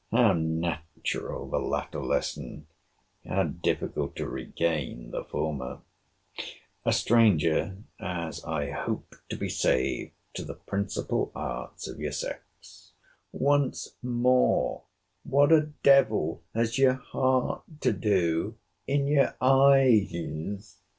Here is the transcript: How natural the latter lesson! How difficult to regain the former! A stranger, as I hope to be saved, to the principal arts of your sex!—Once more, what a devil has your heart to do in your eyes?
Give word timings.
How 0.11 0.33
natural 0.33 1.47
the 1.47 1.59
latter 1.59 2.01
lesson! 2.01 2.65
How 3.23 3.43
difficult 3.43 4.15
to 4.15 4.27
regain 4.27 5.11
the 5.11 5.23
former! 5.25 5.81
A 6.83 6.91
stranger, 6.91 7.77
as 7.99 8.43
I 8.43 8.71
hope 8.71 9.13
to 9.29 9.35
be 9.37 9.47
saved, 9.47 10.13
to 10.33 10.43
the 10.43 10.55
principal 10.55 11.31
arts 11.35 11.87
of 11.87 11.99
your 11.99 12.13
sex!—Once 12.13 13.89
more, 14.01 14.81
what 15.23 15.51
a 15.51 15.69
devil 15.83 16.41
has 16.55 16.79
your 16.79 16.95
heart 16.95 17.61
to 17.81 17.93
do 17.93 18.55
in 18.87 19.05
your 19.05 19.35
eyes? 19.39 20.77